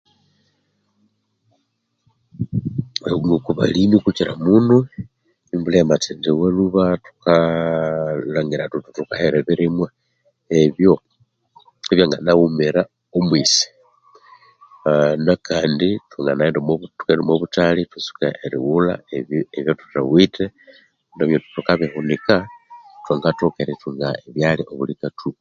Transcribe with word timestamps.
Ngoko 3.23 3.49
balimi 3.59 3.97
kukyiramuno 4.03 4.77
embulha 5.53 5.77
yamathendiwa 5.81 6.45
lhuba 6.57 6.83
thukalhangira 7.05 8.71
thuthi 8.71 8.89
thukahera 8.97 9.35
ebirimwa 9.39 9.87
ebyo 10.61 10.93
ebyanganaghumira 11.91 12.81
omwesi 13.17 13.67
aa 14.89 15.13
nakandi 15.25 15.89
thwanganaghenda 16.09 16.59
omwa 17.21 17.33
buthali 17.41 17.79
ithwatsuka 17.83 18.27
erighulha 18.45 18.93
ebyathuthawithe 19.53 20.45
ithwalhangira 20.51 21.41
thuthi 21.41 21.53
thukabihunika 21.55 22.35
thwangathoka 23.03 23.57
erithunga 23.63 24.07
ebyalya 24.27 24.63
obuli 24.71 24.93
kathuku. 25.01 25.29